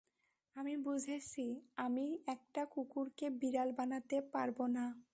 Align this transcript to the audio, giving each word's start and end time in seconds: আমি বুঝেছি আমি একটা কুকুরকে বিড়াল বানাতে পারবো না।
আমি 0.55 0.73
বুঝেছি 0.77 1.45
আমি 1.77 2.05
একটা 2.27 2.61
কুকুরকে 2.65 3.27
বিড়াল 3.41 3.69
বানাতে 3.71 4.17
পারবো 4.33 4.63
না। 4.67 4.85